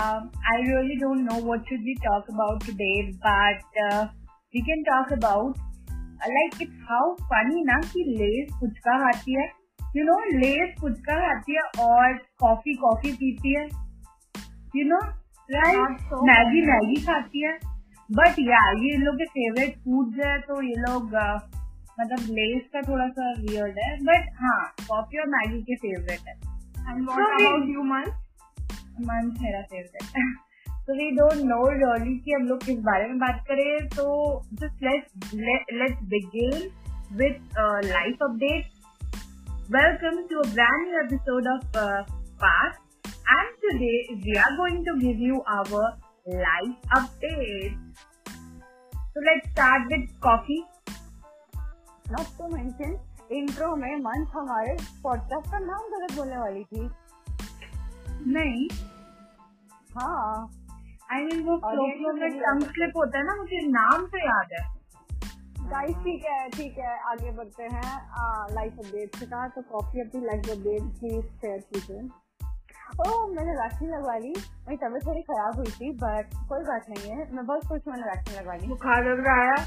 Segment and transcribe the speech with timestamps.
[0.00, 4.06] Um, I really don't know what should we talk about today, but uh,
[4.54, 9.48] we can talk about uh, like it's how funny ना कि less puchka खाती है
[9.96, 13.66] you know less puchka खाती है और coffee coffee पीती है
[14.76, 15.02] you know
[15.48, 17.52] right so Maggi Maggi खाती है
[18.20, 21.36] बट या ये लोग के फेवरेट फूड्स है तो ये लोग uh,
[22.00, 26.40] मतलब लेस का थोड़ा सा वियर्ड है बट हाँ कॉफ़ी और मैगी के फेवरेट है
[27.16, 28.12] we- about you, Man?
[29.00, 30.24] मंथ मेरा फेवरेट है
[30.86, 34.06] तो वी डोंट नो रियली कि हम लोग किस बारे में बात करें। तो
[34.52, 36.70] just let's let's begin
[37.16, 38.64] with life update
[39.76, 41.62] welcome to a brand new episode of
[42.44, 45.88] Paas and today we are going to give you our
[46.28, 47.80] life update
[49.14, 50.60] so let's start with coffee.
[52.06, 52.92] Not to mention,
[53.38, 56.84] intro में month हमारे podcast का नाम गलत बोलने वाली थी।
[58.26, 58.68] नहीं।
[59.94, 60.50] हाँ।
[61.12, 64.52] आई मीन वो और फ्लो में टंग स्लिप होता है ना मुझे नाम तो याद
[64.52, 64.70] है।
[65.70, 70.20] गाइस ठीक है ठीक है आगे बढ़ते हैं। लाइफ अपडेट से कहा तो कॉफ़ी अपनी
[70.20, 72.08] लाइफ अपडेट प्लीज़ शेयर कीजिए।
[73.00, 77.10] ओह मैंने वैक्सीन लगवा ली। मेरी तबीयत थोड़ी खराब हुई थी बट कोई बात नहीं
[77.10, 79.66] है। मैं बहुत खुश मैंने वैक्सीन लगवा ली। बुखार लग रहा है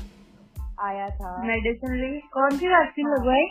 [0.81, 3.45] आया था। मेडिसिन ली। कौन सी वैक्सीन हाँ। लगवाई?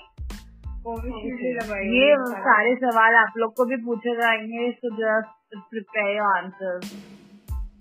[0.87, 6.81] ये सारे सवाल आप लोग को भी पूछे जाएँगे so just prepare your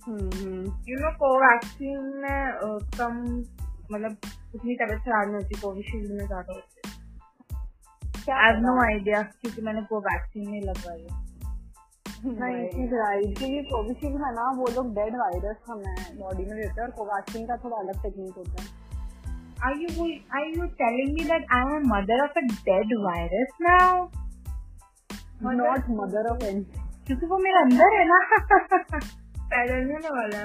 [0.08, 2.60] hmm you know Covaxin में
[2.98, 3.44] कम
[3.92, 4.18] मतलब
[4.56, 6.94] उतनी तबीयत खराब नहीं होती कोविशील्ड में ज़्यादा होती है।
[8.34, 11.08] आई नो आइडिया क्योंकि मैंने कोवैक्सीन नहीं लगवाई
[13.34, 17.48] क्योंकि कोविशील्ड है ना वो लोग डेड वायरस हमें बॉडी में देते हैं और कोवैक्सीन
[17.48, 18.83] का थोड़ा अलग टेक्निक होता है।
[19.64, 24.12] are you are you telling me that I'm a mother of a dead virus now?
[25.42, 25.58] Mother?
[25.58, 26.82] Not mother of anything.
[27.08, 28.18] क्योंकि वो मेरे अंदर है ना
[29.54, 30.44] पैदल नहीं ना वाला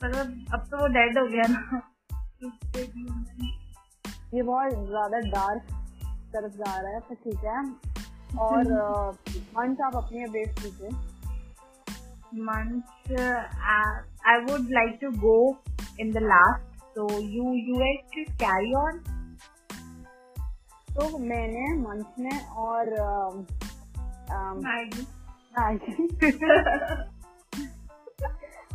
[0.00, 1.82] मतलब अब तो वो डेड हो गया ना
[4.34, 5.70] ये बहुत ज़्यादा डार्क
[6.34, 7.62] तरफ़ जा रहा है तो ठीक है
[8.46, 10.90] और हम्म। मंच आप अपनी बेस कीजिए
[12.44, 13.12] मंच
[14.24, 15.38] I would like to go
[16.00, 18.98] in the last so you you guys please carry on.
[20.96, 22.84] तो मैंने मंच में और
[24.60, 25.06] Maggie.
[25.58, 26.32] मैगी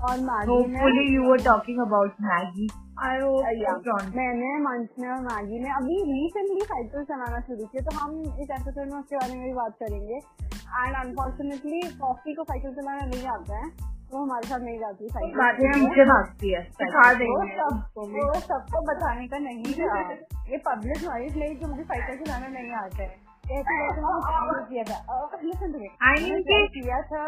[0.04, 2.70] और Maggi hopefully you were talking about Maggie.
[3.02, 7.84] I hope या, मैंने मंच में और मैगी में अभी रिसेंटली साइकिल चलाना शुरू किया
[7.84, 10.16] तो हम इस एपिसोड में उसके बारे में भी बात करेंगे।
[10.54, 15.38] एंड अनफॉर्चुनेटली कॉफ़ी को साइकिल चलाना नहीं आता है। वो हमारे साथ नहीं जाती साइकिल
[15.40, 15.72] भागती है
[17.32, 20.00] वो सबको वो बताने का नहीं था।
[20.52, 23.10] ये पब्लिक नॉलेज नहीं कि मुझे साइकिल चलाना नहीं आता है।
[26.30, 26.42] मैंने
[26.76, 27.24] किया था।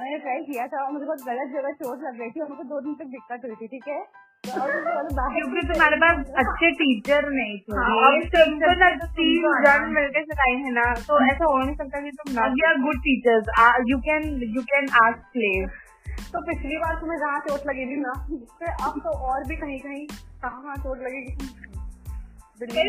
[0.00, 2.64] मैंने ट्राई किया था। और मुझे बहुत गलत जगह चोट लग रही थी और मुझे
[2.68, 4.00] दो दिन तक दिक्कत हुई थी ठीक है?
[4.44, 9.46] क्योंकि तुम्हारे पास अच्छे टीचर नहीं थे। हाँ, ये अब तुमको तुमको ना तो तीन
[9.64, 12.64] जन आना। मिलके सिखाए हैं ना तो ऐसा हो नहीं सकता कि तुम ना we
[12.68, 13.46] are good teachers
[13.90, 15.80] you can you can ask place
[16.32, 18.12] तो पिछली बार तुम्हें जहाँ चोट लगी थी ना
[18.86, 20.06] अब तो और भी कहीं कहीं
[20.44, 21.32] कहाँ चोट लगेगी
[22.60, 22.82] तो ये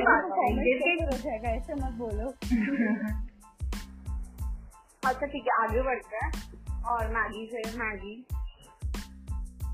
[1.51, 2.27] ऐसे मत बोलो।
[5.03, 6.31] अच्छा ठीक है आगे बढ़ते हैं।
[6.91, 8.13] और मैगी से मैगी।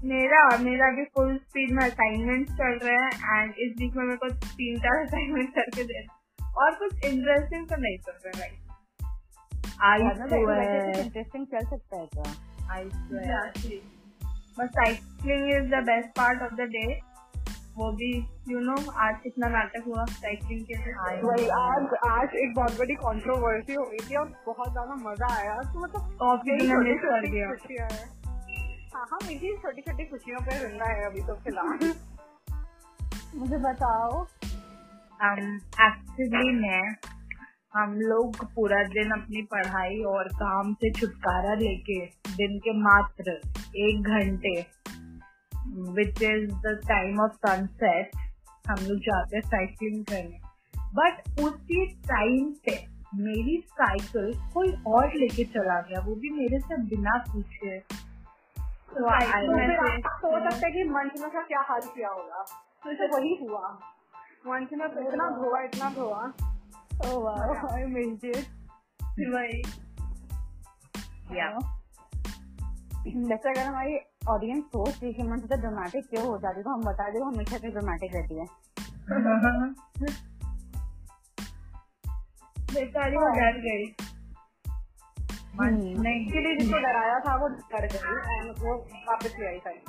[0.04, 4.04] मेरा और मेरा भी फुल स्पीड में असाइनमेंट चल रहे हैं एंड इस वीक में
[4.04, 6.06] मेरे को तीन चार असाइनमेंट करके दे
[6.58, 8.58] और कुछ इंटरेस्टिंग तो नहीं चल रहा भाई
[11.02, 12.34] इंटरेस्टिंग चल सकता है क्या?
[14.60, 17.00] बस cycling is the best part of the day
[17.76, 18.12] वो भी
[18.50, 20.94] यू नो आज कितना नाटक हुआ साइकिलिंग के लिए।
[21.50, 25.80] आज आज एक बहुत बड़ी कंट्रोवर्सी हो गई थी और बहुत ज़्यादा मज़ा आया। तो
[25.80, 27.48] मतलब कॉफ़ी मिस कर दिया।
[28.96, 31.94] हैं। हाँ मेरी छोटी छोटी खुशियों पे ज़िंदा है अभी तो फ़िलहाल।
[33.36, 34.28] मुझे बताओ।
[35.82, 36.96] एक्चुअली मैं
[37.74, 42.06] हम लोग पूरा दिन अपनी पढ़ाई और काम से छुटकारा लेके
[42.36, 43.32] दिन के मात्र
[43.76, 44.66] एक घंटे
[45.92, 48.12] which is the time of sunset
[48.70, 50.40] हम लोग जाते हैं साइकिलिंग करने।
[50.78, 56.78] बट उसी टाइम पे मेरी साइकिल कोई और लेके चला गया वो भी मेरे से
[56.78, 57.80] बिना पूछे।
[58.92, 59.08] तो
[59.48, 62.46] तो फिर सोच सकते कि मंच में का क्या हाल किया होगा।
[62.84, 63.80] तो वही हुआ।
[64.48, 66.32] मंच में तो इतना धोआ इतना धोआ
[71.28, 71.66] Yeah.
[73.30, 73.98] जैसे अगर हमारी
[74.30, 77.58] ऑडियंस सोच रही मंच तो ड्रामेटिक क्यों हो जाती है, तो हम बता दें हमेशा
[77.58, 78.46] से ड्रामेटिक रहती है।
[82.74, 84.11] बेचारी वो डर गई।
[85.60, 88.76] नहीं के लिए जिसको डराया था वो डर गई एंड वो
[89.08, 89.82] वापस ले आई सारी।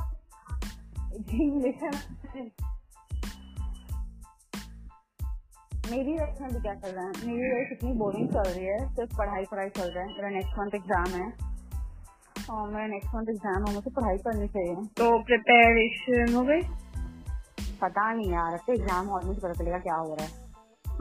[5.90, 7.12] मेरी लाइफ में भी क्या चल रहा है?
[7.26, 10.58] मेरी लाइफ इतनी बोरिंग चल रही है सिर्फ़ पढ़ाई पढ़ाई चल रहा है। मेरा नेक्स्ट
[10.58, 11.26] मंथ एग्ज़ाम है।
[12.50, 16.62] और मेरा नेक्स्ट मंथ एग्ज़ाम है मुझे पढ़ाई करनी चाहिए। तो प्रिपरेशन हो गई?
[17.82, 20.41] पता नहीं यार अब तो एग्ज़ाम हॉल में पता चलेगा क्या हो रहा है।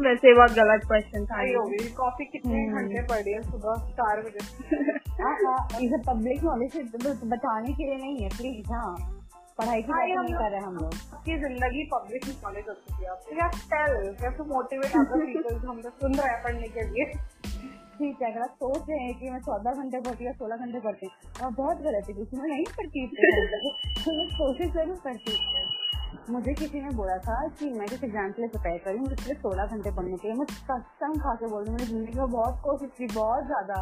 [0.04, 3.42] वैसे बहुत गलत क्वेश्चन था ये। कॉफ़ी कितने हम्म। घंटे रही है?
[3.42, 4.46] सुबह चार बजे।
[5.22, 6.78] हाँ, हाँ, इसे पब्लिक नॉलेज
[7.26, 8.96] बताने के लिए नहीं है प्लीज़ हाँ।
[9.58, 13.04] पढ़ाई की हाँ, बात नहीं कर रहे हम लोग। आपकी ज़िंदगी पब्लिक नॉलेज हो। चुकी
[13.04, 16.88] है आपको या टेल कैसे मोटिवेट अदर पीपल हम लोग सुन रहे हैं पढ़ने के
[16.90, 17.06] लिए।
[17.98, 20.80] ठीक है अगर आप सोच रहे हैं कि मैं चौदह घंटे पढ़ती या सोलह घंटे
[20.80, 23.08] पढ़ती हूँ और बहुत गलत है क्योंकि मैं नहीं पढ़ती
[24.06, 25.61] तो कोशिश ज़रूर करती हूँ।
[26.30, 29.42] मुझे किसी ने बोला था कि मैं जिस एग्ज़ाम के लिए प्रिपेयर करी मुझे सिर्फ़
[29.42, 32.60] सोलह घंटे पढ़ने के लिए। मैं कसम खा के बोल रही मैंने ज़िंदगी में बहुत
[32.64, 33.78] कोशिश की, बहुत ज़्यादा।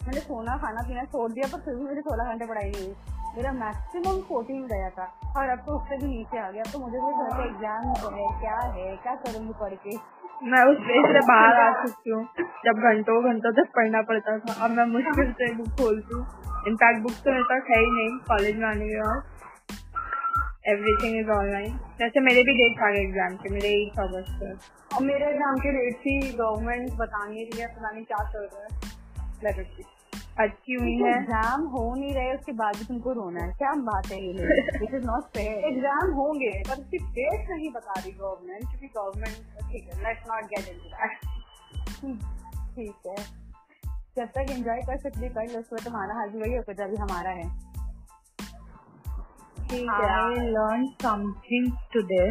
[0.00, 2.94] मैंने सोना खाना पीना छोड़ दिया, पर फिर भी मुझे सोलह घंटे पढ़ाई नहीं
[3.36, 5.04] मेरा मैक्सिमम फोर्टीन गया था,
[5.36, 8.26] और अब तो उससे भी नीचे आ गया। तो मुझे भी घर का एग्ज़ाम है,
[8.40, 9.96] क्या है, क्या करूँगी पढ़ के?
[10.50, 12.24] मैं उस फ़ेज़ से बाहर आ चुकी हूँ,
[12.66, 16.24] जब घंटों घंटों तक पढ़ना पड़ता था। अब मैं मुश्किल से बुक खोलती हूँ।
[16.68, 19.22] इनफैक्ट बुक तो मेरे पास है ही नहीं कॉलेज में आने के बाद।
[20.64, 24.52] एवरीथिंग इज़ ऑनलाइन वैसे मेरे भी डेट आ गए एग्ज़ाम के मेरे एट अगस्त से
[24.96, 28.62] और मेरे एग्ज़ाम के डेट ही गवर्नमेंट बताने रही है पता नहीं क्या चल रहा
[28.62, 28.70] है।
[29.70, 29.84] की
[30.38, 31.10] अच्छी हुई है?
[31.10, 34.94] एग्ज़ाम हो नहीं रहे उसके बाद भी तुमको रोना है। क्या बात है ये this
[34.94, 39.36] is not fair exam होंगे पर उसकी डेट नहीं बता रही गवर्नमेंट क्योंकि गवर्नमेंट
[39.70, 42.14] ठीक है लेट्स नॉट गेट इनटू
[42.76, 43.16] ठीक है।
[44.16, 47.30] जब तक एंजॉय कर सकते कर लो बाद तुम्हारा हाल भी वही होगा जब हमारा
[47.38, 47.48] है।
[49.74, 52.28] I learned something today,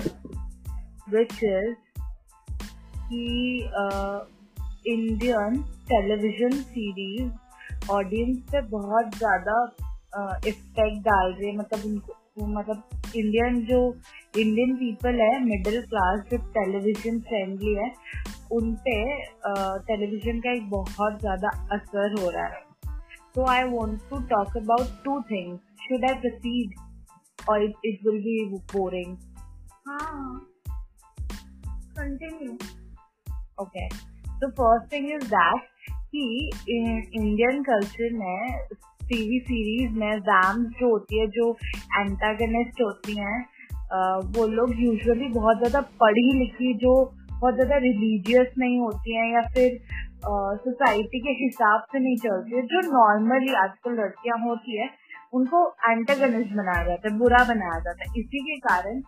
[1.13, 1.73] which is
[3.07, 3.23] कि
[4.91, 5.57] इंडियन
[5.89, 9.55] टेलीविज़न सीरीज़ ऑडियंस पे बहुत ज़्यादा
[10.47, 13.81] इफ़ेक्ट डाल रही है। मतलब उनको मतलब इंडियन जो
[14.41, 17.91] इंडियन पीपल है मिडिल क्लास जो टेलीविज़न फ्रेंडली है
[18.51, 18.95] उन पे
[19.91, 22.63] टेलीविज़न का एक बहुत ज़्यादा असर हो रहा है।
[23.35, 26.81] तो I want to talk about two things should I proceed
[27.47, 29.17] or it, it will be boring?
[29.87, 30.39] Ah,
[31.95, 32.57] continue.
[33.59, 33.89] Okay.
[34.41, 35.69] The first thing is that
[36.15, 38.67] कि इंडियन कल्चर में
[39.03, 41.49] टीवी सीरीज़ में वैम्स जो होती है जो
[41.99, 43.39] एंटागनिस्ट होती हैं
[44.35, 46.93] वो लोग यूजुअली बहुत ज़्यादा पढ़ी लिखी जो
[47.31, 49.79] बहुत ज़्यादा रिलीजियस नहीं होती हैं या फिर
[50.65, 54.87] सोसाइटी के हिसाब से नहीं चलती है जो नॉर्मली आजकल लड़कियाँ होती है
[55.33, 59.01] उनको एंटेगनिस्ट बनाया जाता है बुरा बनाया जाता है इसी के कारण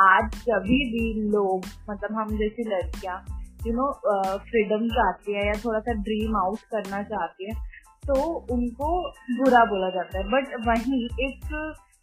[0.00, 3.24] आज कभी भी लोग मतलब हम जैसी लड़कियाँ
[3.66, 3.92] यू नो
[4.38, 7.76] फ्रीडम चाहती है या थोड़ा सा ड्रीम आउट करना चाहती है
[8.06, 8.14] तो
[8.54, 11.40] उनको बुरा बोला जाता है। बट वहीं एक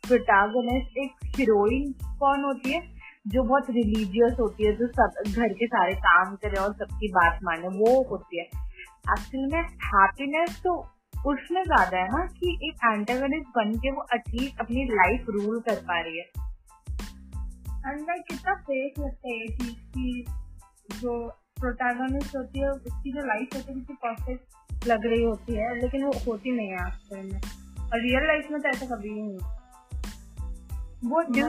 [0.08, 2.82] प्रोटागनिस्ट एक हीरोइन कौन होती है,
[3.28, 7.40] जो बहुत रिलीजियस होती है, जो सब, घर के सारे काम करे और सबकी बात
[7.44, 8.46] माने, वो होती है।
[9.14, 10.88] एक्चुअली में हैप्पीनेस तो
[11.26, 15.76] उसमें ज़्यादा है ना कि एक एंटेगनिस्ट बन के वो एटलीस्ट अपनी लाइफ रूल कर
[15.82, 16.26] पा रही है।
[17.86, 20.26] एंड लाइक कितना फेक लगता है ये चीज़ की?
[20.94, 21.14] जो
[21.60, 26.04] प्रोटैगनिस्ट होती है उसकी जो लाइफ होती है कितनी परफेक्ट लग रही होती है लेकिन
[26.04, 27.40] वो होती नहीं है आज में।
[27.84, 29.38] और रियल लाइफ में तो ऐसा कभी नहीं
[31.10, 31.48] वो जो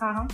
[0.00, 0.28] हाँ हाँ।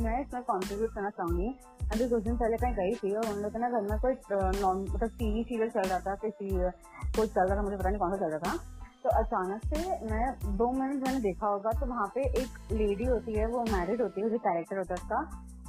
[0.00, 1.48] मैं इसमें कॉन्ट्रीब्यूट करना चाहूँगी।
[1.92, 4.12] अभी कुछ दिन पहले कहीं गई थी और उन लोगों ना घर में कोई
[4.60, 7.98] नॉन मतलब टीवी सीरियल चल रहा था किसी कोई चल रहा था, मुझे पता नहीं
[7.98, 11.86] कौन सा चल रहा था। तो अचानक से मैं, दो मिनट मैंने देखा होगा तो
[11.86, 15.20] वहाँ पे एक लेडी होती है, वो मैरिड होती है, जो कैरेक्टर होता है उसका,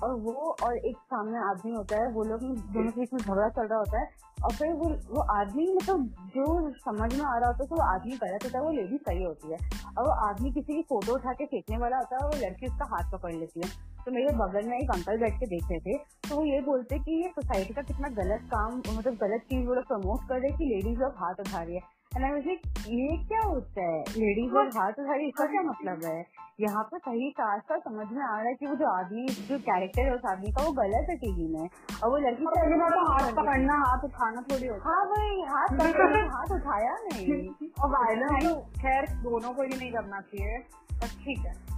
[0.03, 2.41] और वो, और एक सामने आदमी होता है, वो लोग
[2.73, 4.09] दोनों बीच में झगड़ा चल रहा होता है,
[4.45, 6.45] और फिर वो वो आदमी मतलब जो
[6.85, 9.23] समझ में आ रहा होता है तो वो आदमी गलत होता है, वो लेडी सही
[9.23, 9.57] होती है।
[9.97, 12.67] और वो आदमी किसी की फ़ोटो उठा के फेंकने वाला होता है, और वो लड़की
[12.67, 13.69] उसका हाथ पकड़ लेती है।
[14.05, 15.97] तो मेरे बगल में एक अंकल बैठ के देख रहे थे
[16.29, 19.73] तो वो ये बोलते कि ये सोसाइटी का कितना गलत काम मतलब गलत चीज़ वो
[19.73, 21.81] लोग प्रमोट कर रहे कि लेडीज़ लोग हाथ उठा रही है।
[22.15, 22.41] एंड आई
[22.87, 23.99] ये क्या होता है?
[24.01, 26.25] लेडीज़ और हाथ उठा रही इसका क्या मतलब है?
[26.59, 29.59] यहाँ पर सही साथ साथ समझ में आ रहा है कि वो जो आदमी जो
[29.59, 31.69] कैरेक्टर है उस आदमी का वो गलत है टीवी में।
[32.03, 36.51] और वो लड़की तो हाथ पकड़ना हाथ उठाना थोड़ी होता हाँ। भाई हाथ पकड़ना हाथ
[36.51, 37.49] उठाया नहीं।
[37.83, 40.57] और वायलेंस खैर दोनों को ही नहीं करना चाहिए
[41.01, 41.70] बस ठीक है।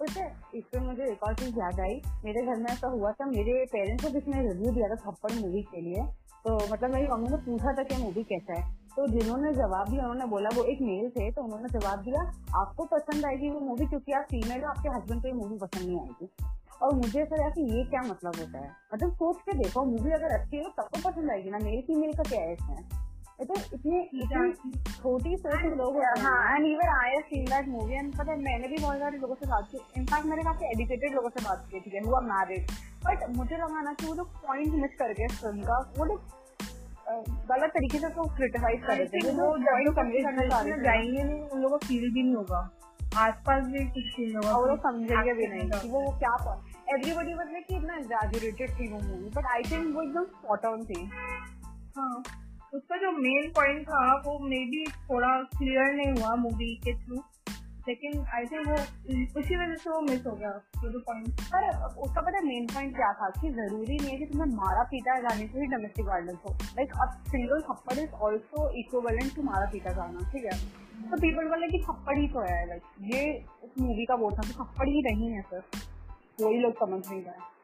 [0.00, 3.26] पता है इससे मुझे एक और चीज़ याद आई। मेरे घर में ऐसा हुआ था,
[3.26, 6.02] मेरे पेरेंट्स को किसी ने रिव्यू दिया था थप्पड़ मूवी के लिए।
[6.44, 10.02] तो मतलब मेरी मम्मी ने पूछा था कि मूवी कैसा है। तो जिन्होंने जवाब दिया,
[10.02, 13.86] उन्होंने बोला, वो एक मेल थे। तो उन्होंने जवाब दिया, आपको पसंद आएगी वो मूवी
[13.86, 16.28] क्योंकि आप फीमेल हो, आपके हस्बैंड को ये मूवी पसंद नहीं आएगी।
[16.82, 18.70] और मुझे ऐसा लगा कि ये क्या मतलब होता है?
[18.94, 21.58] मतलब सोच के देखो मूवी अगर अच्छी हो तो पसंद आएगी ना?
[21.58, 23.05] मेल फीमेल का क्या है इसमें?
[23.38, 24.52] तो इतने इतनी
[24.90, 28.38] छोटी सोच के लोग हाँ and even I have seen that movie and पता है
[28.42, 31.66] मैंने भी बहुत सारे लोगों से बात की। इनफैक्ट मैंने काफ़ी एजुकेटेड लोगों से बात
[31.72, 32.70] की थी हु आर मैरिड
[33.04, 36.18] बट मुझे लगा ना कि वो लोग पॉइंट मिस कर गए फ़िल्म का। वो लोग
[37.50, 41.22] गलत तरीके से उसको क्रिटिसाइज कर रहे थे वो जो कन्वे करना चाह रहे जाएँगे
[41.24, 42.62] नहीं उन लोगों को फील भी नहीं होगा।
[43.18, 46.34] आसपास भी कुछ फील होगा और वो समझेंगे भी नहीं कि। वो क्या
[46.94, 50.84] एवरीबडी वाज लाइक इतना एग्जैजरेटेड थी वो मूवी बट आई थिंक वो एकदम स्पॉट ऑन
[50.84, 51.04] थी।
[51.98, 52.22] हाँ।
[52.76, 57.22] उसका जो मेन पॉइंट था, वो मे बी थोड़ा क्लियर नहीं हुआ मूवी के थ्रू
[57.88, 58.74] लेकिन आई थिंक वो,
[59.40, 61.68] उसी वजह से वो मिस हो गया तो जो पॉइंट पर
[62.04, 65.46] उसका पता मेन पॉइंट क्या था कि ज़रूरी नहीं है कि तुम्हें मारा पीटा जाने
[65.46, 66.54] से ही डोमेस्टिक वायलेंस हो.
[66.54, 70.58] लाइक अ सिंगल थप्पड़ इज़ ऑल्सो इक्वलेंट टू मारा पीटा जाना, ठीक है?
[71.10, 72.82] तो पीपल वाले कि थप्पड़ ही तो है लाइक
[73.14, 73.22] ये
[73.64, 75.62] उस मूवी का बोल था कि थप्पड़ ही नहीं है सर
[76.42, 77.55] वही लोग समझ नहीं पाए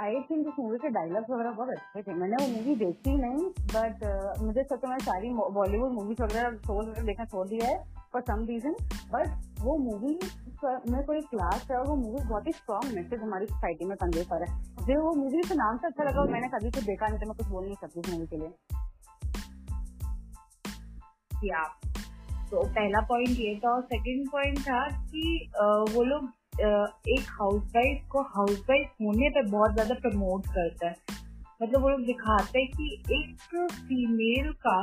[0.00, 3.48] आई थिंक उस मूवी के डायलॉग्स वगैरह बहुत अच्छे थे। मैंने वो मूवी देखी नहीं
[3.72, 7.76] बट uh, मुझे सच में सारी बॉलीवुड मूवीज़ वगैरह शोज़ वगैरह देखना छोड़ दिया है
[8.12, 8.74] फॉर सम रीजन
[9.12, 9.26] बट
[9.60, 10.18] वो मूवी
[10.92, 14.24] में कोई क्लास है और वो मूवी बहुत ही स्ट्रॉन्ग मैसेज हमारी सोसाइटी में कन्वे
[14.24, 17.20] कर है। जो वो मूवी से नाम से अच्छा लगा मैंने कभी कुछ देखा नहीं
[17.20, 18.50] तो मैं कुछ बोल नहीं सकती उस मूवी के लिए।
[22.50, 25.50] तो पहला पॉइंट ये था और सेकंड पॉइंट था कि
[25.94, 30.94] वो लोग एक हाउस वाइफ को हाउस वाइफ होने पर बहुत ज़्यादा प्रमोट करता है।
[31.62, 34.82] मतलब वो लोग दिखाते हैं कि एक फीमेल का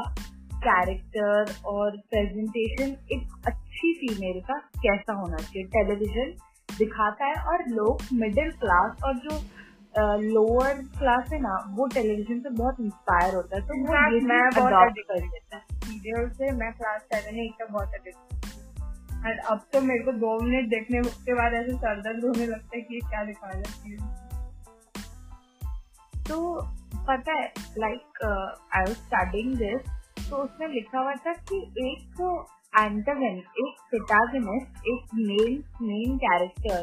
[0.63, 6.33] कैरेक्टर और प्रेजेंटेशन एक अच्छी फीमेल का कैसा होना चाहिए। टेलीविज़न
[6.69, 9.39] दिखाता है और लोग मिडिल क्लास और जो
[10.23, 13.93] लोअर क्लास है ना वो टेलीविज़न से बहुत इंस्पायर होता है। तो वो
[14.27, 18.36] मैं बहुत कर लेता है। सीरियल से मैं क्लास सेवन एट तक बहुत एडिक्ट
[19.25, 22.75] एंड अब तो मेरे को दो मिनट देखने के बाद ऐसे सर दर्द होने लगता
[22.75, 23.97] है कि क्या दिखा रही है
[26.23, 26.61] तो
[27.07, 27.47] पता है
[27.77, 32.21] like I was studying this तो उसमें लिखा हुआ था कि एक
[32.79, 36.81] एंटागन एक प्रोटैगनिस्ट एक मेन मेन कैरेक्टर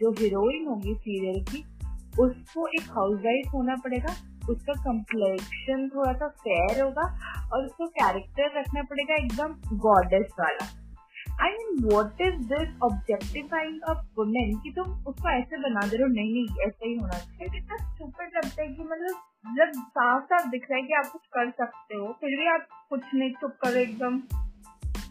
[0.00, 1.60] जो हीरोइन होगी सीरियल की,
[2.22, 4.12] उसको एक हाउसवाइफ होना पड़ेगा,
[4.50, 7.06] उसका कम्प्लेक्शन थोड़ा सा फेयर होगा,
[7.52, 10.66] और उसको कैरेक्टर रखना पड़ेगा एकदम गॉडेस वाला।
[11.42, 16.02] I mean what is this objectifying of women कि तुम उसको ऐसे बना दे रहे
[16.02, 20.24] हो नहीं नहीं ऐसे ही होना चाहिए। कितना स्टूपिड लगता है कि मतलब जब साफ़
[20.24, 23.32] साफ़ दिख रहा है कि आप कुछ कर सकते हो फिर भी आप कुछ नहीं
[23.34, 24.20] चुप करो एकदम।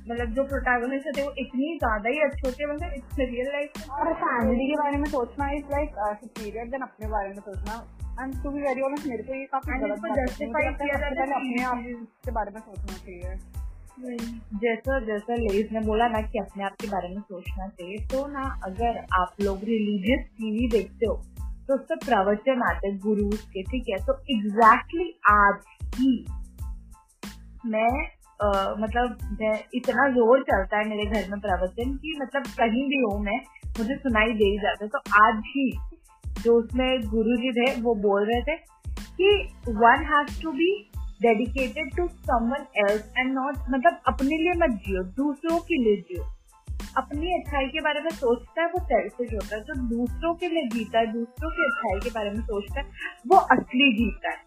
[0.10, 3.52] मतलब जो प्रोटैगनिस्ट होते हैं वो इतनी ज़्यादा ही अच्छे होते हैं मतलब इट्स रियल
[3.52, 7.76] लाइफ और फैमिली के बारे में सोचना इज़ लाइक सुपीरियर देन अपने बारे में सोचना।
[8.22, 11.64] And to be very honest मेरे को ये काफ़ी गलत जस्टिफाई किया जाता है अपने
[11.64, 13.63] आप के बारे में सोचना चाहिए।
[14.00, 18.28] जैसा जैसा लेज ने बोला ना कि अपने आप के बारे में सोचना चाहिए तो
[18.28, 21.24] ना अगर आप लोग रिलीजियस टीवी देखते हो
[21.68, 24.06] तो उससे प्रवचन आते गुरु के ठीक है?
[24.06, 25.56] तो एग्जैक्टली exactly आज
[25.96, 26.26] ही
[27.66, 28.08] मैं
[28.44, 33.02] आ, मतलब मैं इतना ज़ोर चलता है मेरे घर में प्रवचन की मतलब कहीं भी
[33.02, 33.40] हूँ मैं
[33.80, 35.72] मुझे सुनाई दे ही जाता तो आज ही
[36.42, 38.58] जो उसमें गुरु जी थे वो बोल रहे थे
[38.90, 40.90] कि one has to be
[41.24, 46.24] dedicated to someone else and not मतलब अपने लिए मत जियो, दूसरों के लिए जियो।
[46.98, 50.48] अपनी अच्छाई के बारे में सोचता है, वो सेल्फिश होता है। जो तो दूसरों के
[50.48, 52.86] लिए जीता है, दूसरों की अच्छाई के बारे में सोचता है,
[53.28, 54.44] वो असली जीता है।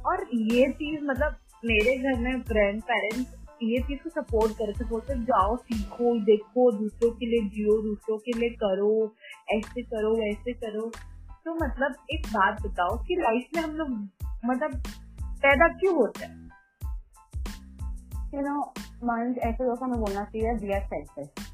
[0.00, 5.04] और ये चीज़ मतलब मेरे घर में ग्रैंड पेरेंट्स ये चीज़ को सपोर्ट करे सपोर्ट
[5.04, 9.14] कर जाओ, सीखो, देखो, दूसरों के लिए जियो, दूसरों के लिए करो,
[9.50, 10.92] ऐसे करो, वैसे करो।
[11.44, 14.08] तो मतलब एक बात बताओ कि लाइफ में हम लोग
[14.44, 14.82] मतलब
[15.42, 16.38] पैदा क्यों होता है?
[18.34, 18.60] यू नो
[19.04, 21.48] मन ऐसे लोग हमें बोलना चाहिए वी आर सेल्फिश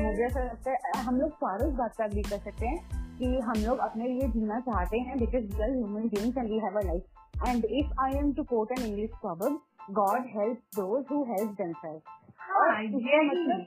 [0.00, 3.38] मुझे ऐसा लगता है हम लोग सारे इस बात का भी कर सकते हैं कि
[3.40, 6.78] हम लोग अपने लिए जीना चाहते हैं because we are human beings and we have
[6.78, 9.58] a life and if I am to quote an English problem
[9.94, 12.14] God help those who help themselves
[12.46, 13.58] हाँ, इसका मतलब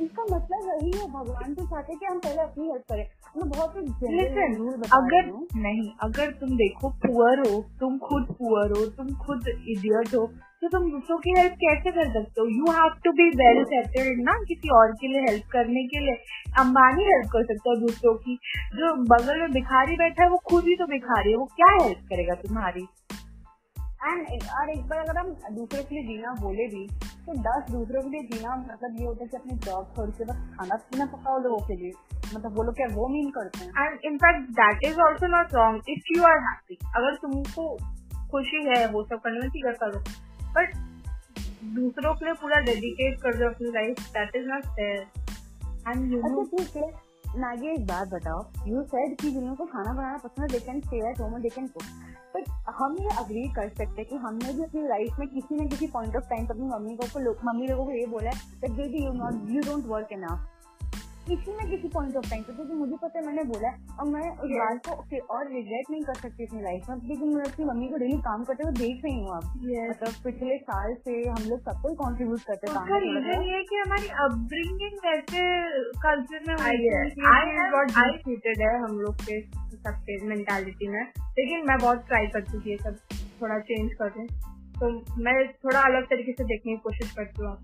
[0.00, 3.76] इसका मतलब वही है भगवान तो चाहते कि हम पहले अपनी हेल्प करें। बहुत
[4.92, 10.26] अगर नहीं अगर तुम देखो पुअर हो तुम खुद पुअर हो तुम खुद इडियट हो
[10.62, 12.46] तो तुम दूसरों की हेल्प कैसे कर सकते हो?
[12.48, 16.14] You have to be well settled ना किसी और के लिए हेल्प करने के लिए।
[16.60, 18.34] अंबानी हेल्प कर सकते हो दूसरों की।
[18.74, 22.02] जो बगल में भिखारी बैठा है वो खुद ही तो भिखारी है वो क्या हेल्प
[22.10, 22.86] करेगा तुम्हारी?
[24.02, 26.86] एंड और एक बार अगर हम दूसरे के लिए जीना बोले भी
[27.26, 30.24] तो दस दूसरों के लिए जीना मतलब ये होता है कि अपनी जॉब छोड़ के
[30.24, 31.92] बस खाना पीना पकाओ लोगों के लिए।
[32.34, 33.70] मतलब वो लोग क्या वो मीन करते हैं?
[33.80, 37.66] And in fact that is also not wrong if you are happy अगर तुमको
[38.32, 40.00] खुशी है वो सब करने में ठीक है करो।
[40.56, 40.74] बट
[41.76, 45.00] दूसरों के लिए पूरा डेडिकेट कर दो अपनी life that is not fair
[45.88, 46.90] and you know ठीक है।
[47.38, 50.80] नागी एक बात बताओ। यू सेड कि जिन को खाना बनाना पसंद है they can
[50.80, 51.82] stay at home they can cook
[52.36, 55.68] but हम ये अग्री कर सकते हैं कि हमने भी अपनी लाइफ में किसी न
[55.68, 59.04] किसी पॉइंट ऑफ़ टाइम अपनी मम्मी को मम्मी लोगों को ये बोला है that baby
[59.04, 60.48] you not you don't work enough
[61.28, 63.68] किसी न किसी पॉइंट ऑफ़ टाइम पे क्योंकि मुझे पता है मैंने बोला
[64.00, 67.44] और मैं उस बात को और रिग्रेट नहीं कर सकती अपनी लाइफ में क्योंकि मैं
[67.44, 69.52] अपनी मम्मी को डेली काम करते हुए देख रही हूँ अब।
[69.90, 74.98] मतलब पिछले साल से हम लोग सबको कॉन्ट्रीब्यूट करते हैं रीजन ये कि हमारी अपब्रिंगिंग
[75.06, 75.44] वैसे
[76.06, 77.04] कल्चर में आई है
[78.82, 79.40] हम लोग के।
[79.80, 82.96] सबके मेंटालिटी में। लेकिन मैं बहुत ट्राई करती थी ये सब,
[83.42, 84.26] थोड़ा चेंज करते
[84.80, 87.56] तो मैं थोड़ा अलग तरीके से देखने की कोशिश करती हूँ।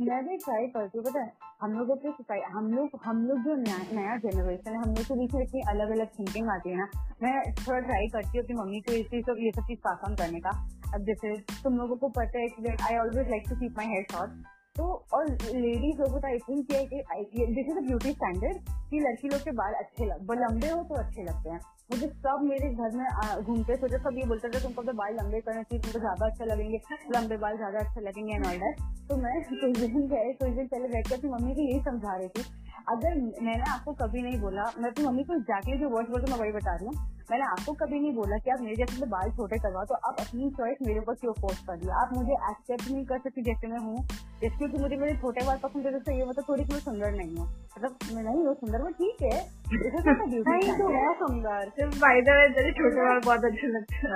[0.00, 1.20] मैं भी ट्राई करती हूँ, पता
[1.62, 5.14] हम लोगों की सोसाइटी हम लोग हम लोग जो नया जनरेशन है, हम लोग के
[5.14, 6.86] बीच में इतनी अलग अलग थिंकिंग आती है ना।
[7.22, 10.16] मैं थोड़ा ट्राई करती हूँ अपनी मम्मी को इस चीज़ ये सब चीज़ पास ऑन
[10.16, 10.50] करने का।
[10.94, 14.06] अब जैसे तुम लोगों को पता है कि I always like to keep my hair
[14.12, 14.30] short
[14.76, 19.40] तो और लेडीज़ लोगों का I think this is a beauty standard कि लड़की लोग
[19.40, 21.60] के बाल अच्छे लग लंबे हो तो अच्छे लगते हैं।
[21.92, 25.40] मुझे सब मेरे घर में घूमते सोचे सब ये बोलते थे तुमको तो बाल लंबे
[25.40, 26.80] करना चाहिए तुमको ज़्यादा अच्छा लगेंगे,
[27.16, 30.66] लंबे बाल ज़्यादा अच्छे लगेंगे एंड ऑल दैट तो मैं कुछ दिन गए कुछ दिन
[30.66, 32.42] पहले बैठ कर अपनी मम्मी को यही समझा रही थी
[32.88, 36.38] अगर मैंने आपको कभी नहीं बोला मैं अपनी मम्मी को जाके जो वर्ड बोलते मैं
[36.38, 36.94] वही बता रही हूँ।
[37.30, 40.16] मैंने आपको कभी नहीं बोला कि आप मेरे जैसे तो बाल छोटे करवा तो आप
[40.20, 43.66] अपनी चॉइस मेरे ऊपर क्यों फोर्स कर दिया आप मुझे एक्सेप्ट नहीं कर सकती जैसे
[43.66, 44.04] मैं हूँ
[44.42, 47.36] जिस क्योंकि मुझे मेरे छोटे बाल पसंद है तो ये मतलब थोड़ी सी सुंदर नहीं
[47.36, 49.40] हूँ। मतलब मैं नहीं हूँ सुंदर वो ठीक है।
[49.72, 54.12] नहीं तो है सुंदर सिर्फ़ बाय द वे तेरे छोटे बाल बहुत अच्छे लगते हैं।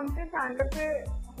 [0.00, 0.84] कौन से स्टैंडर्ड पे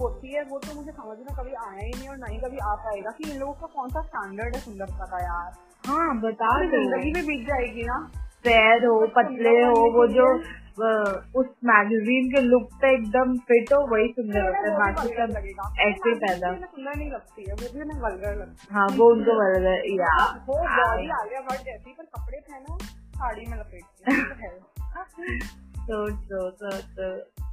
[0.00, 2.74] होती है वो तो मुझे समझ में कभी आया ही नहीं और नहीं कभी आ
[2.74, 5.52] पाएगा कि इन लोगों का कौन सा स्टैंडर्ड है सुंदरता का यार।
[5.84, 7.96] हाँ बता ज़िंदगी में बीत जाएगी ना।
[8.44, 10.26] पैर हो पतले हो वो जो
[11.40, 16.14] उस मैगजीन के लुक पे एकदम फिट हो वही सुंदर होता है। बाकी सब ऐसे
[16.14, 20.14] पैदा। सुंदर नहीं लगती है वो भी ना वल्गर लगती हाँ। वो उनको वल्गर या।
[20.48, 22.78] वो बॉडी आलिया भट्ट जैसी पर कपड़े पहनो
[23.18, 23.84] साड़ी में लपेट
[25.90, 27.49] तो तो तो तो रखो बस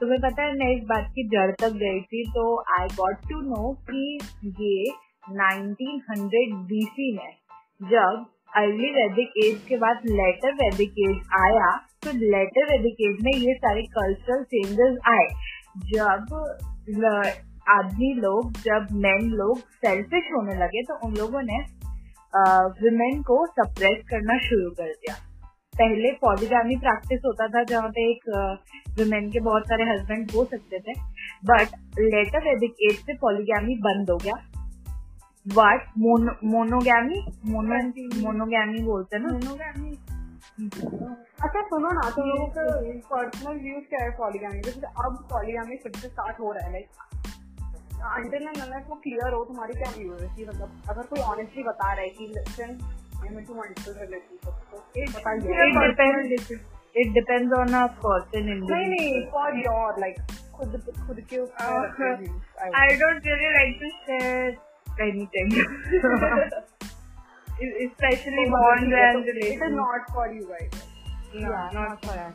[0.00, 2.42] तुम्हें पता है, मैं इस बात की जड़ तक गई थी तो
[2.72, 4.02] आई गॉट टू नो कि
[4.58, 4.74] ये
[5.34, 7.30] 1900 बीसी में,
[7.82, 11.70] जब अर्ली वैदिक एज के बाद लेटर वैदिक एज आया
[12.02, 15.26] तो लेटर वैदिक एज में ये सारे कल्चरल चेंजेस आए।
[15.92, 16.34] जब
[17.68, 21.58] आदमी लोग, जब मैन लोग सेल्फिश होने लगे तो उन लोगों ने
[22.80, 25.16] वुमेन को सप्रेस करना शुरू कर दिया।
[25.82, 28.24] पहले पॉलीगामी प्रैक्टिस होता था जहाँ पे एक
[28.98, 30.92] वुमेन के बहुत सारे हस्बैंड हो सकते थे
[31.44, 34.34] बट लेटर वैदिक एज से पॉलीगामी बंद हो गया।
[35.46, 37.18] Mono, monogamy
[37.54, 37.80] mono
[38.24, 39.28] monogamy बोलते ना?
[39.28, 39.96] Monogamy
[41.42, 45.92] अच्छा सुनो ना तो लोगों का पर्सनल व्यूज़ क्या है पॉलीगैमी जैसे अब पॉलीगैमी फिर
[45.96, 46.86] से स्टार्ट हो रहा है लाइक
[48.04, 50.36] अंटिल एंड अनलेस वो क्लियर हो तुम्हारी क्या व्यू है?
[50.36, 52.34] कि मतलब अगर कोई ऑनेस्टली बता रहा है कि
[53.22, 53.38] आई एम
[54.96, 56.36] ये बताइए
[57.00, 60.14] it depends on a person in नहीं नहीं फॉर योर लाइक
[60.56, 60.70] खुद
[61.06, 61.40] खुद के
[62.76, 64.56] I don't really like to share
[65.00, 65.48] anything.
[67.56, 69.44] Especially oh, bonds and relations.
[69.44, 70.70] It is not for you guys.
[71.34, 72.34] No, yeah, not for us.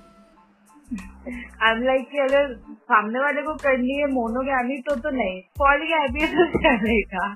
[1.62, 2.54] I'm like कि अगर
[2.92, 7.28] सामने वाले को करनी है मोनोगैमी तो तो नहीं पॉलीगैमी तो चलेगा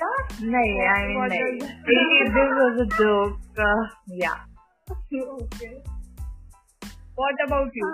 [0.00, 0.10] क्या
[0.50, 3.58] नहीं। आई मीन नहीं दिस वाज अ जोक
[4.22, 4.34] या
[4.80, 5.68] ओके
[7.18, 7.88] व्हाट अबाउट यू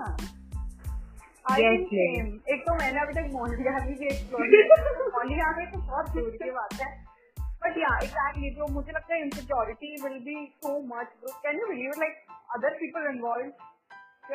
[2.52, 6.88] एक तो मैंने अभी तक मोनियामी भी एक्सप्लोर किया तो बहुत दूर की बात है।
[7.36, 11.08] बट या एग्जैक्टली जो मुझे लगता है insecurity will be so much
[11.44, 12.14] can you believe like
[12.56, 13.46] other people involve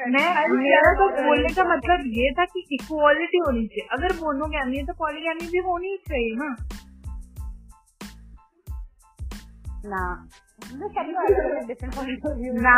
[0.09, 4.83] मैं मेरा तो बोलने का मतलब ये था कि इक्वालिटी होनी चाहिए। अगर मोनोगैमी है
[4.85, 6.49] तो पॉलीगैमी भी होनी चाहिए ना।
[9.85, 10.27] ना।
[12.61, 12.75] ना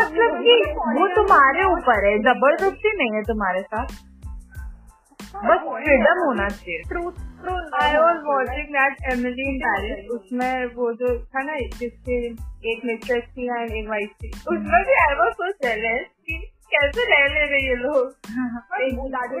[0.00, 0.54] मतलब कि
[1.00, 3.86] वो तुम्हारे ऊपर है ज़बरदस्ती नहीं है तुम्हारे साथ।
[5.36, 6.82] बस फ्रीडम होना चाहिए।
[7.82, 12.26] I was watching that Emily in Paris उसमें वो जो था ना जिसके
[12.72, 17.04] एक मिस्ट्रेस थी एंड एक वाइफ थी। उसमें भी आई वॉज़ सो जेलस कि कैसे
[17.04, 18.06] रह ले रहे ये लोग।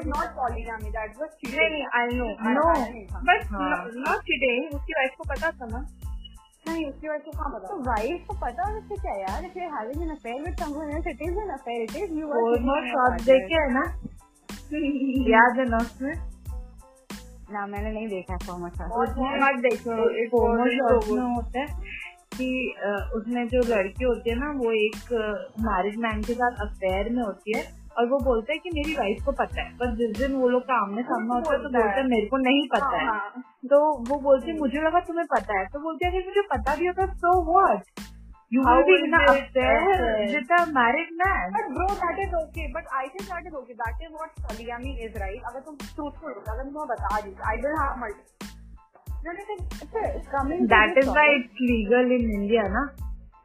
[0.06, 0.28] नॉट
[1.56, 2.72] नहीं I know no
[3.20, 3.40] but
[4.08, 5.86] not cheating उसकी वाइफ को पता था ना?
[6.66, 7.68] नहीं उसकी वजह से कहाँ पता?
[7.68, 10.90] तो वाइफ को पता है उससे क्या यार if you having an affair with someone
[10.90, 13.84] else it is an affair it is you are more shot देखे है ना।
[15.30, 16.12] याद है ना उसमें?
[17.52, 18.72] ना मैंने नहीं देखा शॉट मत
[19.62, 19.96] देखो
[20.70, 21.66] शॉट में होता है
[22.36, 22.48] कि
[23.16, 25.12] उसमें जो लड़की होती है ना वो एक
[25.60, 27.62] मैरिज मैन के साथ अफेयर में होती है
[27.98, 30.62] और वो बोलते हैं कि मेरी वाइफ को पता है। पर जिस दिन वो लोग
[30.62, 33.42] का आमने सामने होता है तो बोलते हैं। मेरे को नहीं पता है। हाँ, हाँ।
[33.70, 37.06] तो वो बोलते मुझे लगा तुम्हें पता है तो बोलते अगर मुझे पता भी होता
[37.24, 38.04] तो what
[38.54, 39.78] You How will be in it affair
[40.32, 41.54] with a married man.
[41.54, 42.66] But bro, that is okay.
[42.74, 43.74] But I think that is okay.
[43.80, 45.40] That is what polygamy is, right?
[45.50, 48.36] अगर तुम truthful हो, अगर तुम बता दी, I will have multiple.
[49.26, 52.84] No, no, it's it's coming That is why it's legal in India, na?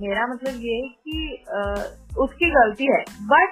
[0.00, 1.44] मेरा मतलब ये है कि
[2.18, 3.48] उसकी गलती है। बट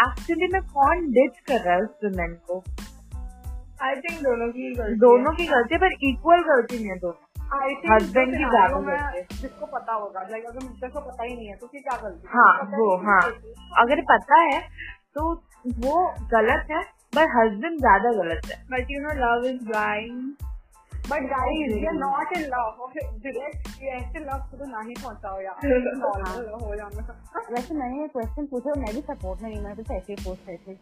[0.00, 2.64] एक्चुअली में कौन डिच कर रहा है उस विमेन को?
[3.80, 7.60] I थिंक दोनों की गलती दोनों की गलती है पर इक्वल गलती नहीं है दोनों।
[7.60, 11.22] आई थिंक हस्बैंड की ज़्यादा गलती है। जिसको पता होगा लाइक अगर मिस्टर को पता
[11.22, 12.32] ही नहीं है तो उसकी क्या गलती है?
[12.34, 13.20] हाँ वो हाँ।
[13.84, 14.60] अगर पता है
[15.14, 15.32] तो
[15.80, 15.96] वो
[16.32, 16.82] गलत है
[17.16, 20.32] पर हस्बैंड ज़्यादा गलत है। But you know love is blind
[21.08, 22.74] But guys, we are not in love.
[22.86, 25.56] Okay, direct ये ऐसे love को तो ना ही पहुंचाओ यार।
[26.02, 27.16] Normal हो जाना।
[27.54, 30.76] वैसे मैंने ये क्वेश्चन पूछा मैं भी सपोर्ट में नहीं मैं तो ऐसे पोस्ट ऐसे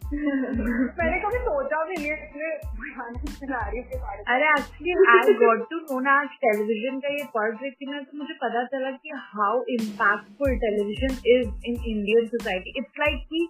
[0.98, 2.50] मैंने कभी सोचा भी नहीं इतने
[2.82, 7.14] भयानक सिनारियो के बारे में। अरे actually I got to know ना आज टेलीविज़न का
[7.16, 11.82] ये पढ़ रही थी ना तो मुझे पता चला कि how impactful television is in
[11.96, 13.48] Indian society it's like कि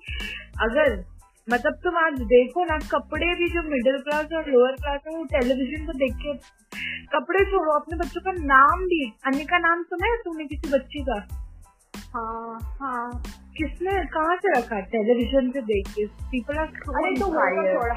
[0.69, 0.97] अगर
[1.51, 5.25] मतलब तुम आज देखो ना कपड़े भी जो मिडिल क्लास और लोअर क्लास है वो
[5.35, 6.33] टेलीविज़न को देख के
[7.15, 11.03] कपड़े छोड़ो अपने बच्चों का नाम भी अन्य का नाम सुना है तुमने किसी बच्ची
[11.09, 11.19] का?
[12.15, 13.23] हाँ हाँ।
[13.59, 16.07] किसने कहाँ से रखा टेलीविज़न पे देख के?
[16.33, 17.31] पीपल आर अरे तो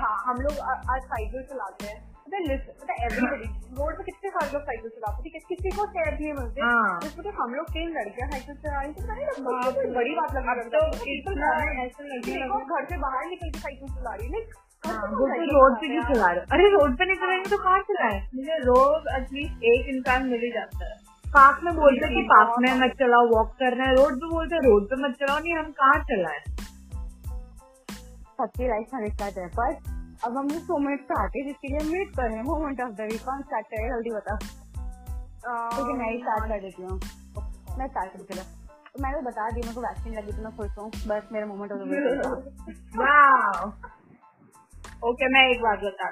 [0.03, 1.99] हाँ हम लोग आज साइकिल चलाते हैं।
[2.79, 3.45] पता एवरीबडी
[3.77, 4.11] रोड पे
[4.45, 5.23] साइकिल हैं?
[5.23, 9.25] किस- को नहीं हाँ। जिसमें हम लोग तीन लड़कियाँ साइकिल चला रही थी तो नहीं
[9.25, 11.47] लगता मुझे कोई बड़ी बात लगी तो इतना
[11.83, 15.43] ऐसा लगने देखो घर से बाहर निकल के साइकिल चला रही है हाँ, वो तो
[15.43, 19.03] रोड पे क्यों चला रहे। अरे रोड पे नहीं चलाएँगे तो कहाँ चलाए मुझे रोज
[19.21, 22.91] एटलीस्ट एक इंसान मिल ही जाता है। पार्क में बोलते हैं कि पार्क में मत
[22.91, 26.03] चलाओ वॉक करना है। रोड पे बोलते हैं रोड पे मत चलाओ नहीं हम कहाँ
[26.03, 26.39] चलाए?
[28.41, 31.87] सबकी लाइफ दिक्कत है पर अब हम लोग मोमेंट पे आते हैं जिसके लिए हम
[31.91, 35.93] वेट कर रहे हैं। मोमेंट ऑफ़ द वीक कौन स्टार्ट करेगा जल्दी बता। ठीक है
[35.99, 36.99] मैं ही स्टार्ट कर देती हूँ।
[37.79, 38.43] मैं स्टार्ट कर चला
[38.87, 41.71] तो मैंने बता दी मेरे को वैक्सीन लगी तो मैं खुश हूँ। बस मेरा मोमेंट
[41.71, 42.03] ऑफ़ द वीक
[42.99, 43.61] वाह
[45.09, 46.07] ओके मैं एक बात बता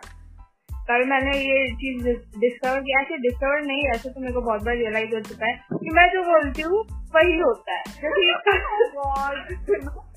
[0.90, 2.06] कल मैंने ये चीज़
[2.40, 5.54] डिस्कवर किया कि डिस्कवर नहीं ऐसे तो मेरे को बहुत बार रियलाइज़ हो चुका है
[5.84, 6.80] कि मैं जो बोलती हूँ
[7.16, 7.84] वही होता है।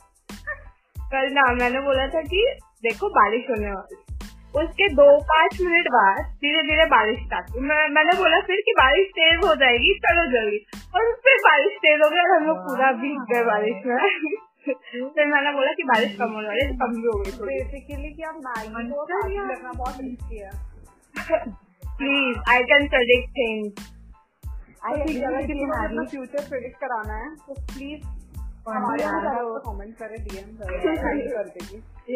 [1.12, 2.44] कल ना मैंने बोला था कि
[2.82, 3.96] देखो बारिश होने वाली।
[4.54, 8.72] उसके दो पाँच मिनट बाद धीरे धीरे बारिश स्टार्ट हुई। मैं, मैंने बोला फिर कि
[8.78, 10.58] बारिश तेज हो जाएगी चलो जल्दी।
[10.96, 13.96] और फिर बारिश तेज हो गई और हम लोग पूरा भीग गए बारिश में।
[15.14, 18.12] फिर मैंने बोला कि बारिश कम होने वाली है, कम भी हो गई थोड़ी। बेसिकली
[18.12, 20.50] कि आप मैगी को अंतर साथ यार। रखना बहुत रिस्की है।
[21.96, 23.90] Please I can predict things
[24.90, 28.06] agree future predict कराना है तो प्लीज़
[28.68, 29.04] हमारे
[29.66, 30.74] कमेंट करे डीएम करे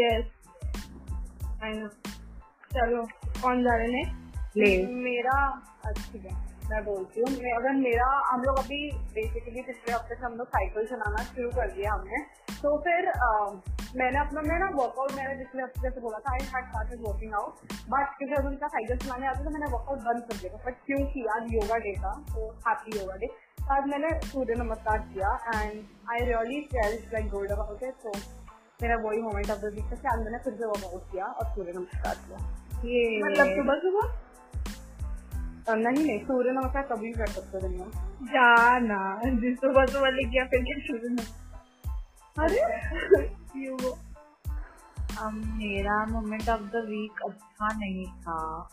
[0.00, 0.24] यस
[1.64, 1.88] नो
[2.74, 3.02] चलो
[3.42, 4.24] कौन जा रहे हैं?
[4.56, 4.70] ले
[5.04, 5.38] मेरा
[5.84, 8.78] अच्छा है मैं बोलती हूँ मैं- अगर मेरा हम लोग अभी
[9.14, 12.18] बेसिकली पिछले हफ़्ते से हम लोग साइकिल चलाना शुरू कर दिया हमने।
[12.62, 13.28] तो फिर अ,
[13.96, 17.34] मैंने अपना मैं ना वर्कआउट मैंने पिछले हफ़्ते जैसे बोला था I had started working
[17.34, 20.80] out but क्योंकि अभी उनका साइकिल चलाने आते तो मैंने वर्कआउट बंद कर दिया बट
[20.86, 23.30] क्योंकि आज योगा डे था तो हैप्पी योगा डे
[23.72, 28.12] आज मैंने सूर्य नमस्कार किया and I really felt like good about it तो
[28.82, 31.72] मेरा वही मोमेंट ऑफ़ द वीक था आज मैंने फिर से वर्कआउट किया और सूर्य
[31.76, 32.38] नमस्कार किया।
[32.84, 34.20] ये मतलब सुबह सुबह?
[35.76, 37.86] नहीं नहीं सूर्य नमस्कार कभी कर सकते हो दिन में
[38.26, 41.24] जाना जिस सुबह सुबह लिख गया फिर क्या शुरू में
[42.36, 42.60] अरे
[43.28, 43.98] क्यों वो।
[45.20, 48.68] um, मेरा मोमेंट ऑफ़ द वीक अच्छा नहीं था।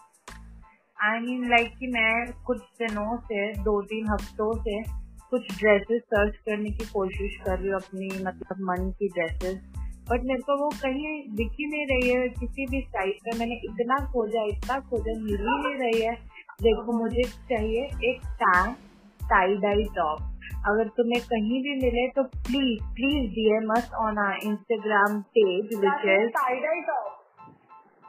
[1.03, 4.83] आई मीन लाइक कि मैं कुछ दिनों से दो तीन हफ्तों से
[5.29, 9.73] कुछ ड्रेसेस सर्च करने की कोशिश कर रही हूँ अपनी मतलब मन की ड्रेसेस
[10.09, 13.55] बट मेरे को वो कहीं दिख ही नहीं रही है किसी भी साइट पे। मैंने
[13.55, 16.15] इतना खोजा इतना खोजा मिल ही नहीं रही है।
[16.61, 18.75] देखो मुझे चाहिए एक टैंक
[19.23, 20.29] टाई डाई टॉप
[20.67, 26.05] अगर तुम्हें कहीं भी मिले तो please please DM us on our Instagram page which
[26.05, 27.19] is tie dye top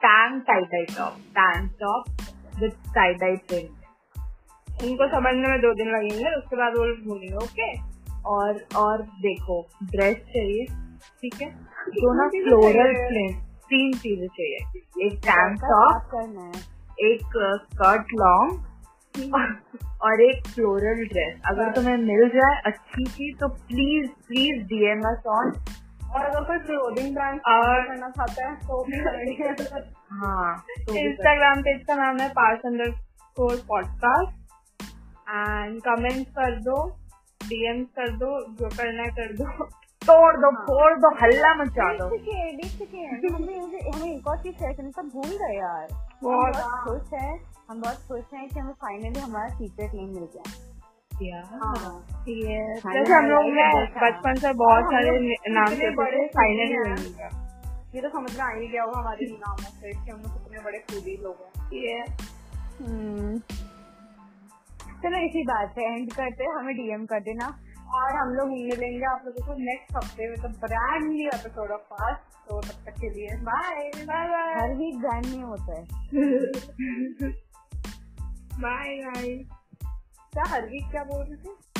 [0.02, 2.04] tank tie dye top tank top
[2.61, 3.70] with tie dye print
[4.85, 7.72] उनको समझने में दो दिन लगेंगे उसके बाद वो भूलेंगे ओके
[8.26, 10.66] और और देखो ड्रेस चाहिए
[11.20, 11.73] ठीक है?
[11.88, 14.57] जो ना फ्लोरल प्रिंट तीन चीज़ें चाहिए।
[15.07, 17.20] एक टैंक टॉप करना है। एक
[17.64, 18.66] स्कर्ट लॉन्ग
[20.03, 25.23] और एक फ्लोरल ड्रेस अगर तुम्हें मिल जाए अच्छी सी तो please please DM us
[25.27, 25.53] on
[26.11, 28.99] और अगर कोई क्लोथिंग ब्रांड और- करना चाहता है तो भी
[30.11, 32.61] हाँ। तो इंस्टाग्राम पेज का नाम है parse
[32.92, 34.37] underscore podcast
[35.31, 36.90] and comment कर दो
[37.44, 39.68] डीएम कर दो जो करना है कर दो।
[40.05, 42.07] तोड़ दो फोड़ दो हल्ला मचा दो।
[43.35, 45.87] हमें हमें एक और चीज़ शेयर करने का भूल गए यार।
[46.23, 47.38] बहुत। बहुत खुश है
[47.71, 50.53] हम बहुत खुश हैं कि हमें फाइनली हमारा सीक्रेट नेम मिल गया।
[51.57, 52.07] हाँ,
[52.95, 57.17] जैसे हम लोग हाँ, ने हाँ। बचपन से बहुत सारे नाम सोचे बड़े फाइनली हैं।
[57.17, 57.40] गया
[57.95, 60.64] ये तो समझ में आ ही गया होगा हमारे नामों से कि हम लोग कितने
[60.64, 61.37] बड़े फूडी लोग
[61.75, 62.05] हैं।
[62.81, 63.38] हम्म।
[65.03, 67.63] चलो इसी बात से एंड करते हमें डीएम कर देना।
[67.94, 71.80] और हम लोग मिलेंगे आप लोगों को नेक्स्ट हफ़्ते में तो brand new episode of
[71.80, 75.85] fast तो तब तक के लिए बाय बाय बाय हर वीक ब्रांड नहीं होता है।
[78.61, 79.28] बाय बाय
[80.33, 81.73] क्या हर वीक क्या बोल रहे थे?